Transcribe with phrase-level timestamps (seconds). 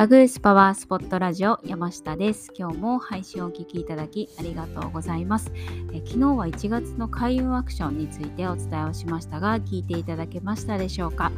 [0.00, 2.50] バグースパワースポットラジオ山下です。
[2.58, 5.52] 今日も配信をお聞きいただきありがとうございます。
[5.92, 11.30] え昨日は1月の開運アクションについてお伝えをしましたが、聞いていただけましたでしょうか？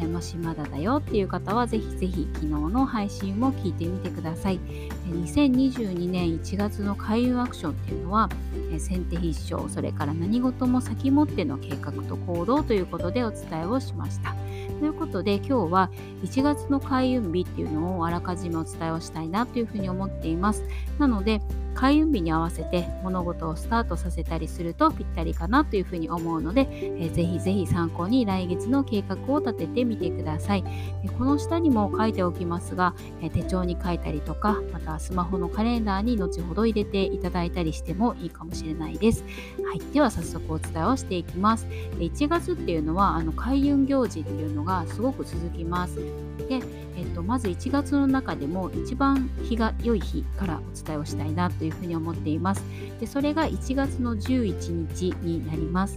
[0.00, 4.60] えもしまだだよっていう方はぜひぜひ昨日の配信も聞いてみてください。
[4.66, 8.30] え2022年1月の開運アクションっていうのは、
[8.72, 14.34] え先手必勝、それから何事も先もっての計画と行動ということでお伝えをしました。
[14.78, 15.90] ということで今日は
[16.22, 20.64] 1月の開運日っていうのをあらかじめお伝えをしたいなというふうに思っています。
[20.98, 21.40] なので
[21.76, 30.64] 開運日に合わせて物事をスタートさせたりするとぴったりかなというふうに思うので、えー、ぜひぜひ参考に来月の計画を立ててみてください。
[31.04, 39.22] えこの下にも書いておきますが、え手帳に書いたりとか、またスマホのカレンダーに後ほど入れていただいたりしてもいいかもしれないです。
[39.62, 41.66] はい、では早速お伝えをしていきます。
[41.98, 46.00] 1月っていうのはあの開運行事っていうのがすごく続きます。
[46.48, 46.60] で、
[46.96, 52.62] えっと、まず1月の中でも一番日が良い日からお伝えをしたいなというふうに思っています。
[53.00, 55.96] でそれが1月の11日になります。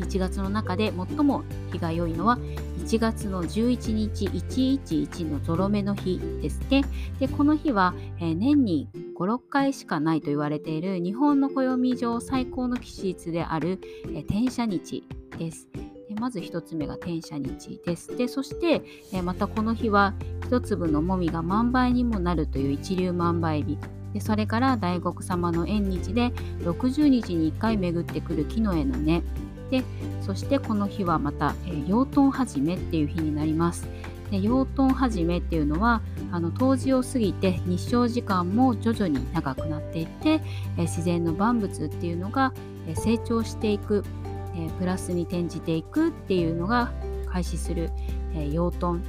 [0.00, 2.38] 1月の中で最も日が良いのは
[2.86, 6.84] 1月の11日111のゾロ目の日ですね。
[7.18, 15.04] でこの日は、えー、年に5、6回しかないと言われている日本の暦上最高の吉日である、えー、天赦日
[15.38, 15.68] です。
[16.20, 18.16] まず1つ目が転写日です。
[18.16, 20.14] でそして、えまたこの日は
[20.50, 23.78] 1粒のもみが万倍にもなるという一粒万倍日。
[24.14, 29.22] でそれから大黒様の縁日で60日に1回巡ってくる木の絵の根。
[29.70, 29.82] で
[30.22, 33.86] そしてこの日はまた、えー、養豚始めっていう日になります。
[34.30, 36.00] で養豚始めっていうのは
[36.32, 42.52] あの冬至を過ぎて日照時間も徐々に長くなっていって、えー、自然の万物っていうのが、
[42.88, 44.04] えー、成長していく
[44.56, 46.92] えプラスに転じていくっていうのが
[47.30, 47.90] 開始する、
[48.34, 49.02] え養豚。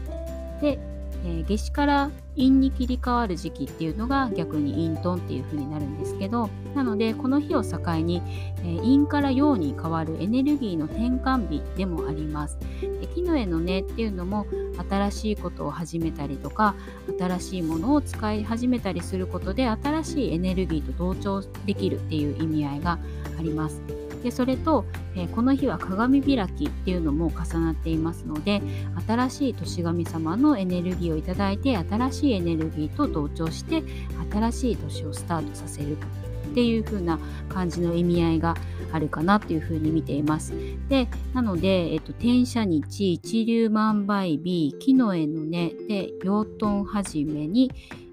[0.61, 0.79] で、
[1.25, 8.21] え夏至から陰に切り替わる時期っていうのが逆に陰豚っていう風になるんですけどなのでこの日を境に、
[8.63, 12.57] え陰から陽に変わるエネルギーの転換日でもあります。
[13.01, 14.45] で木の絵の根っていうのも
[14.89, 16.75] 新しいことを始めたりとか
[17.19, 22.99] 新しいものを使い始めたりすることで新しいエネルギーと同調できるっていう意味合いが
[23.39, 23.96] あります。
[24.23, 24.85] でそれと、
[25.15, 28.61] えー、この日は鏡開きっていうのも重なっていますので
[29.07, 33.83] 新しい年神様のエネルギーをいただいて新しいエネルギーと同調して
[34.31, 37.19] 新しい年をスタートさせるっていう風な
[37.49, 38.55] 感じの意味合いが
[38.91, 40.53] あるかなっていう風に見ています。
[40.89, 47.71] で、なので、えっと、転写日、一粒万倍日、木の絵の根で、養豚始めに、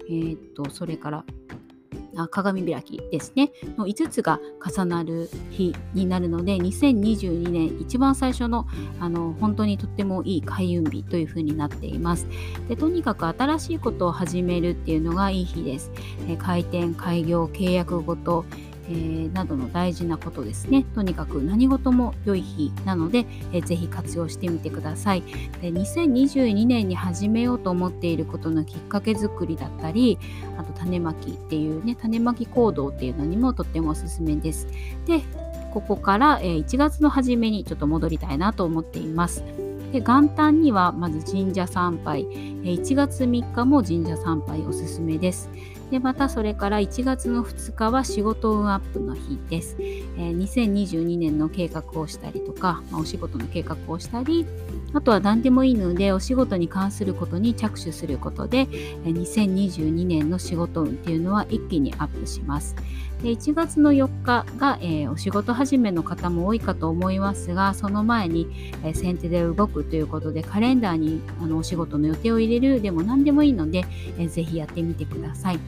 [0.09, 1.25] えっと、それから
[2.29, 3.51] 鏡開きですね。
[3.77, 8.65] の5つが重なる日になるので2022年一番最初の
[8.99, 12.27] あの本当にとってもいい開運日というふうになっています。
[12.67, 15.91] でとにかく新しいことを始めるっていうのがいい日です、
[16.27, 18.45] え開店開業契約ごと
[18.89, 20.85] えー、などの大事なことですね。
[20.95, 25.23] とにかく何事も良い日なので、えー、ぜひ活用してみてください
[25.61, 25.71] で。
[25.71, 30.17] 2022年に始めようと思っていることのきっかけ作りだったり、
[30.57, 34.67] あと種まきっていうね、種まき行動っていうのにもとってもおすすめです。
[35.05, 35.21] で、
[35.73, 39.43] ここから、えー、1月の初めにちょっと戻りたいなと思っています。
[39.95, 45.49] で元旦にはまず神社参拝、1月3日も神社参拝おすすめです。
[45.89, 54.47] でまたそれから1月の2日は仕事運アップの日です、え、2022年の計画をしたりとか、ま、お仕事の計画をしたり
[54.93, 62.75] あとは何でもいいのでお仕事に関することに着手することで、2022年の仕事運っていうのは一気にアップします。
[63.21, 68.47] で1月の4日が、えー、お仕事始めの方も多いかと思いますがその前に、
[68.83, 73.85] えー、先手で動くということでカレンダーにあのお仕事の予定を入れるでも何でもいいので、
[74.17, 75.59] えー、ぜひやってみてください。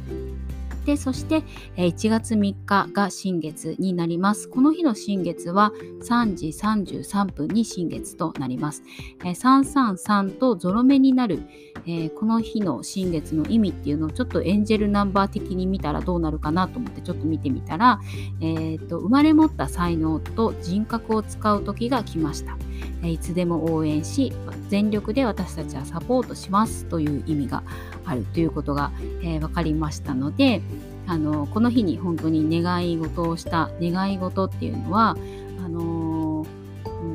[0.87, 1.43] で、そして、
[1.75, 4.47] 1月3日が新月になります。
[4.47, 8.83] この日の新月は3時33分に新月となります。
[9.21, 11.41] 333とゾロ目になる、
[11.85, 17.99] えこの日の新月の意味っていうのをちょっとエンジェルナンバー的に見たらどうなるかなと思ってちょっと見てみたら、
[18.39, 22.57] えー、と生まれ持った才能と人格を使う時が来ました。
[23.03, 24.33] いつでも応援し
[24.69, 27.63] 全力で私たちはサポートしますという意味が
[28.05, 28.91] あるということが、
[29.21, 30.61] えー、分かりましたので
[31.07, 35.15] あのこの日に本当に願い事をした願い事っていうのは
[35.63, 36.45] あの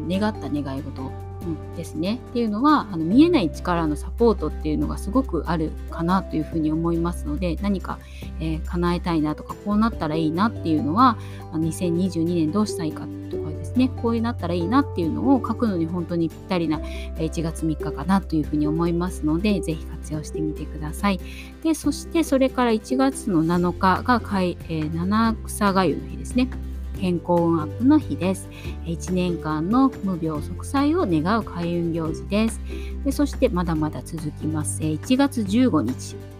[0.09, 1.11] 願った願い事
[1.77, 2.21] ですね。
[2.31, 7.99] っていうのはあの見えない力のサポートっていうのがすごくあるかなというふうに思いますので何か、
[8.41, 11.17] えー、叶えたいなとかこうなったらいいなっていうのは
[11.53, 13.22] 2022年どうしたいかって
[13.77, 21.21] ねこうなったらいいなっていうのを書くのに本当にぴったりな1月3日かなというふうに思いますのでぜひ活用してみてください
[21.63, 24.21] でそしてそれから1月の7日が、
[24.95, 26.49] 七草がゆの日ですね
[27.03, 28.49] 健康運アップの日です。
[28.85, 32.61] 1年間の無病息災を願う開運行事です。
[33.05, 34.81] でそしてまだまだ続きます。
[34.83, 36.32] 1月15日。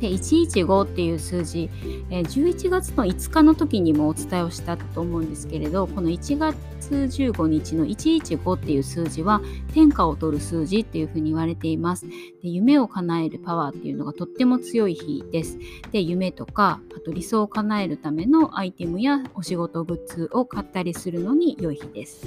[0.00, 1.70] で115っていう数字、
[2.10, 6.56] え11月の5日の時にもお伝えをしたと思うんですけれどこの1月
[6.90, 9.40] 15日の115っていう数字は
[9.74, 12.06] 天下を取る数字っていうふうに言われています。
[12.06, 15.58] で夢を叶えるパワーっていうのがとっても強い日です。
[15.90, 22.26] で夢とかあと理想を叶えるためのアイテムやお仕事グッズを買ったりするのに良い日です。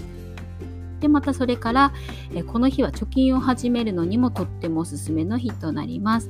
[1.00, 1.94] でまたそれから
[2.34, 6.30] えこの日は貯金を始めるのにもとってもおすすめの日となります。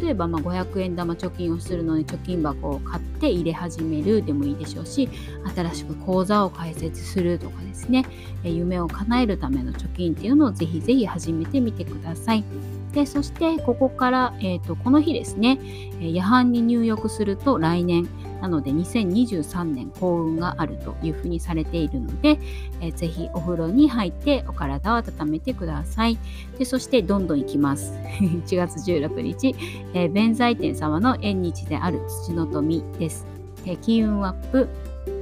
[0.00, 5.08] 例えばま500円玉貯金をするのに貯金箱を買って入れ始めるでもいいでしょうし
[5.54, 8.04] 新しく口座を開設するとかですね
[8.42, 12.44] 夢を叶えるための貯金っていうのをぜひぜひ始めてみてください。
[12.92, 15.60] でそしてここから、えーと、この日ですね、
[16.00, 18.08] え夜半に入浴すると来年
[18.40, 22.38] なので2023年幸運があるというふうにされているので、
[22.80, 26.18] えー、ぜひお風呂に入ってお体を温めてください。
[26.58, 27.92] でそしてどんどんいきます。
[28.20, 29.54] 1月16日、
[29.94, 33.26] えー、弁財天様の縁日である土の富です。
[33.64, 34.68] えー、金運アップ、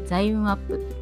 [0.06, 0.98] 財運アップ、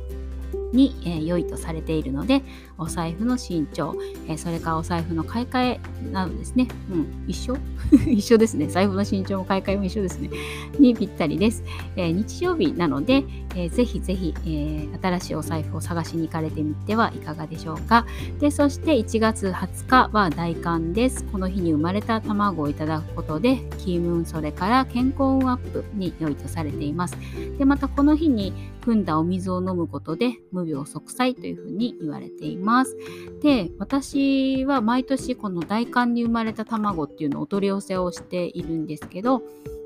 [0.72, 2.42] に、え、良いとされているので
[2.78, 3.94] お財布の新調、
[4.28, 5.80] えー、それからお財布の買い替え
[6.12, 7.56] などですね、うん、一緒？
[8.06, 8.66] 一緒ですね。
[8.66, 10.30] 財布の新調も買い替えも一緒ですね。
[10.78, 11.62] にぴったりです、
[11.96, 13.24] えー、日曜日なので、
[13.54, 18.06] えー、ぜひぜひ、え新しいお財布を探しに行かれてみてはいかがでしょうか。
[18.40, 21.24] でそして1月20日は大寒です。
[21.24, 27.16] この日に生まれた卵をいただくことで金運それから健康運アップに良いとされています。
[27.58, 28.52] でまたこの日に
[28.82, 32.65] 汲んだお水を飲むことで無病息災というふうに言われています。
[32.66, 32.96] ます
[33.42, 39.42] で私は毎年この大寒に生まれた卵っていうのをお取り寄せをしているんですけど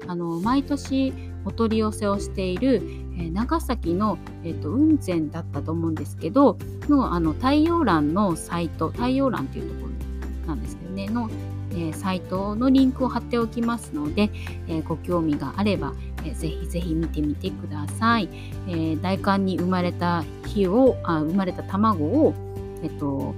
[0.08, 1.12] あの毎年
[1.44, 2.76] お取り寄せをしている、
[3.18, 11.28] えー、長崎の、えーと、雲仙だったと思うんですけどのあの太陽欄のサイト太陽欄っていうところなんですけどねの
[11.72, 14.30] えー、サイトのリンクを貼っておきますので、
[14.68, 15.92] えー、ご興味があれば、
[16.24, 18.28] えー、ぜひぜひ見てみてください。
[18.68, 22.34] え、大寒に生まれた日をあ生まれた卵を、
[22.82, 23.34] えっと、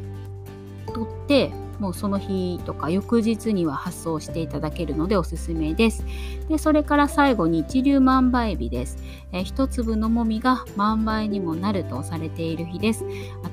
[0.93, 1.53] 取って
[1.83, 6.05] もうその日とか翌日には発送していただけるのでおすすめです。
[6.49, 8.99] でそれから最後に一粒万倍日です。
[9.33, 13.05] えー、一粒のもみが万倍にもなるとされている日です。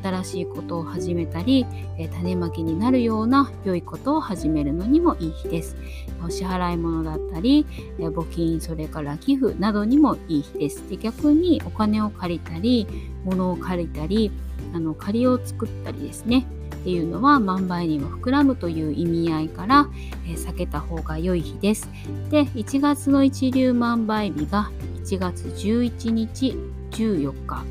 [0.04, 1.66] 新しいことを始めたり、
[1.98, 5.76] えー、種まきになるような良いことを始めるのにもいい日です。
[6.24, 7.66] お支払い物だったり、
[7.98, 10.88] えー、募金、それから寄付などにもいい日です。
[10.88, 12.86] で逆にお金を借りたり、
[13.24, 14.32] 物を借りたり、
[14.74, 16.48] あの借りを作ったりですね
[16.82, 19.90] っていうのは万倍にも膨らむという意味合いから、
[20.26, 21.90] えー、避けた方が良い日です。
[22.30, 24.72] で1月の一粒万倍日が
[25.04, 26.56] 1月11日
[26.92, 27.66] 14日、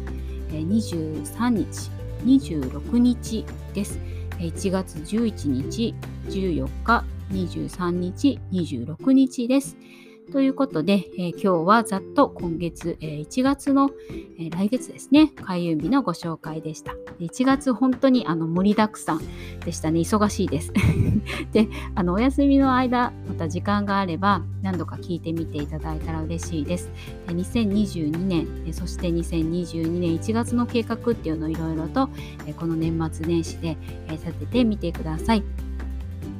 [0.50, 1.90] えー、23日
[2.24, 3.44] 26日
[3.74, 3.98] です。
[4.38, 5.94] 1月11日
[6.28, 9.76] 14日23日26日です。
[10.30, 13.90] ということで、えー、今日はざっと今月、えー、1月の、
[14.38, 16.92] えー、来月ですね、開運日のご紹介でした。
[17.18, 19.20] 1月本当にあの盛りだくさん
[19.64, 20.72] でしたね、忙しいです。
[21.52, 26.90] で、あのお休みの間、また時間があれば何度か聞いてみていただいたら嬉しいです。
[27.28, 32.10] 2022年、そして2022年1月の計画っていうのをいろいろと、
[32.46, 35.67] えこの年末年始でえ立ててみてください。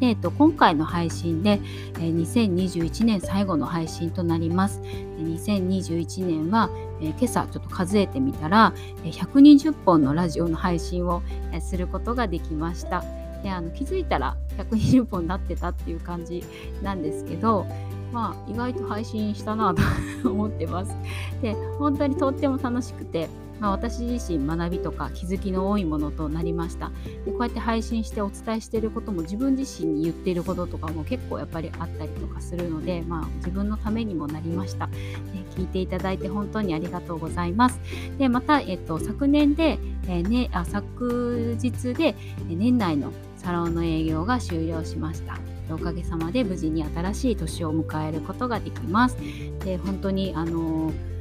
[0.01, 1.61] で、えっと、今回の配信で、
[1.95, 4.81] えー、2021年最後の配信となります。
[5.19, 8.73] 2021年は、えー、今朝ちょっと数えてみたら、
[9.05, 11.23] 120本のラジオの配信を、
[11.61, 13.05] することができました。
[13.43, 16.43] であの気づいたら120本になってたっていう感じ
[16.83, 17.67] なんですけど、
[18.13, 19.83] まあ、意外と配信したなと
[20.31, 20.95] 思ってます。
[21.43, 23.29] で本当にとっても楽しくて
[23.61, 26.91] まあ、私自身学びとか気づきの多いものとなりました。
[27.25, 34.89] でこうやって配信してお伝えしていることも自分自身に言っていることとかも結構やっぱりあったりとかするので、まあ、自分のためにもなりました。
[35.57, 37.81] 聞いていただいて本当にありがとうございます。
[38.19, 42.15] でまた、えっと、昨年で、えー、ね、あ昨日で
[42.49, 45.39] 年内のサロンの営業が終了しました。
[45.71, 49.17] おかげさまで無事に新しい年を迎えることができます。
[49.65, 51.18] で本当にあのー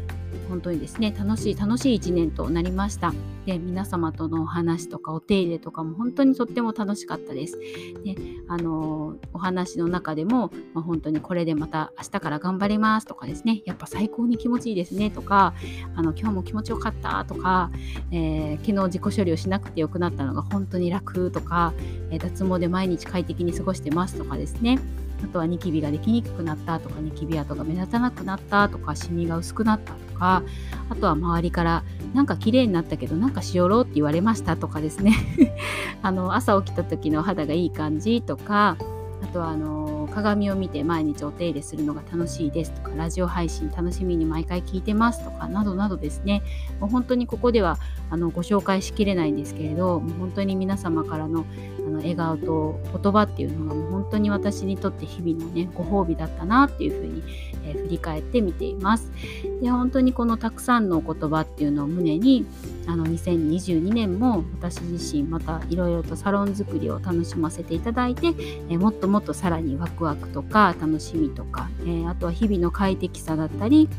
[0.49, 3.13] 本当にですね楽しい楽しい1年となりました。
[3.45, 7.57] で皆様とのお話とかお手入れとかも本当にとっても楽しかったです。
[8.03, 8.15] で
[8.49, 15.53] あのお話の中でも、まあ、本当にこれでまた明日から頑張りますとかですねやっぱ最高に気持ちいいですねとか
[15.95, 17.71] あの今日も気持ちよかったとか、
[18.11, 21.73] えー、昨日自己処理をしなくてよくなったのが本当に楽とか、
[22.11, 24.79] えー、脱毛で毎日快適に過ごしてますとかですね。
[25.23, 30.43] あとはニキビができにくくなったとかニキビ跡が目立たなくなったとかシミが薄くなったとか
[30.89, 31.83] あとは周りから
[32.13, 35.13] なんか綺麗になったけどなんかしおろうって言われましたとかですね
[36.01, 38.77] あの朝起きた時の肌がいい感じとか
[39.23, 46.41] あとはあの鏡を見て毎日お手入れするのが楽しいですとかラジオ配信楽しみに毎回聞いてますとかなどなどですね
[46.79, 47.77] もう本当にここでは
[48.09, 51.45] あのご紹介しきれないんですけれどもう本当に皆様からの
[51.79, 57.23] あの笑顔と言葉っていうのがもう本当に私にとって日々のねご褒美だったなっていうふうに、
[57.65, 59.11] えー、振り返って見ています。
[59.61, 62.45] で本当にこのたくさんの言葉っていうのを胸に
[62.85, 68.33] あの2022年も私自身またいろいろとサロン作りを楽しませていただいて、
[68.69, 73.89] え、もっともっとさらにワクワクとか楽しみとか、えー、あとは日々の快適さだったり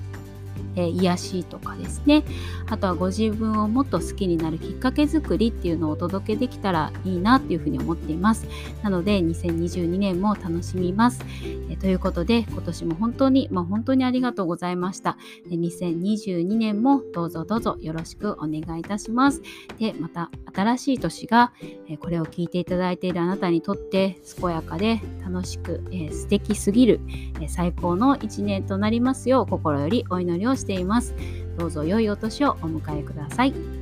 [0.76, 2.24] えー、癒しとかですね。
[2.68, 8.46] あとはご自分をもっと好きになるきっかけ作りっていうのをお届けできたらいいなっていうふうに思っています。
[8.82, 15.16] なので2022年も楽しみます、えー、ということで今年も本当に、まあ、本当にありがとうございました。
[15.48, 19.42] 2022年もどうぞどうぞよろしくお願いいたします。
[19.78, 21.52] でまた新しい年が、
[21.88, 27.00] えー、これを聞いていただいているあなたにとって健やかで楽しく、えー、素敵すぎる、
[27.40, 31.14] えー、最高の一年となりますよう心よりお祈りををしています。
[31.58, 33.77] どうぞ良いお年をお迎えください。